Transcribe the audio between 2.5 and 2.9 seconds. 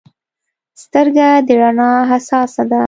ده.